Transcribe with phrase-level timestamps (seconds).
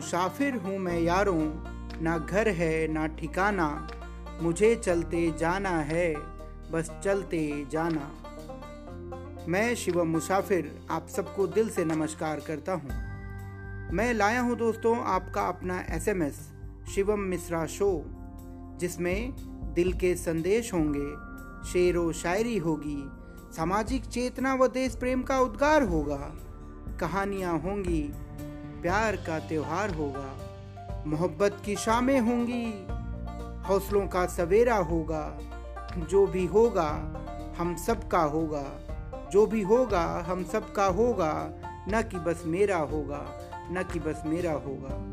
[0.00, 1.40] मुसाफिर हूँ मैं यारों,
[2.02, 3.88] ना घर है, ना ठिकाना,
[4.42, 6.14] मुझे चलते जाना है,
[6.70, 8.10] बस चलते जाना।
[9.48, 12.90] मैं शिवम मुसाफिर, आप सबको दिल से नमस्कार करता हूँ।
[13.92, 16.40] मैं लाया हूँ दोस्तों आपका अपना एसएमएस,
[16.94, 18.04] शिवम मिश्रा शो,
[18.80, 19.34] जिसमें
[19.74, 21.10] दिल के संदेश होंगे,
[21.72, 23.02] शेर व शायरी होगी,
[23.56, 26.32] सामाजिक चेतना व देश प्रेम का उद्गार होगा,
[27.00, 28.02] कहानियाँ होंगी
[28.82, 30.36] प्यार का त्यौहार होगा।
[31.06, 32.86] मोहब्बत की शामें होंगी,
[33.68, 35.38] हौसलों का सवेरा होगा।
[35.98, 36.90] जो भी होगा,
[37.58, 38.64] हम सब का होगा।
[39.32, 41.50] जो भी होगा, हम सब का होगा।
[41.88, 45.10] न कि बस मेरा होगा, न कि बस मेरा होगा।